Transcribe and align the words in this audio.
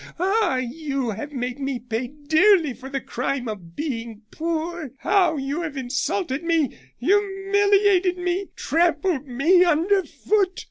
Ah! 0.19 0.55
you 0.55 1.11
have 1.11 1.31
made 1.31 1.59
me 1.59 1.77
pay 1.77 2.07
dearly 2.07 2.73
for 2.73 2.89
the 2.89 2.99
crime 2.99 3.47
of 3.47 3.75
being 3.75 4.23
poor. 4.31 4.93
How 4.97 5.37
you 5.37 5.61
have 5.61 5.77
insulted 5.77 6.43
me 6.43 6.75
humiliated 6.97 8.17
me 8.17 8.49
trampled 8.55 9.27
me 9.27 9.63
under 9.63 10.01
foot!" 10.03 10.59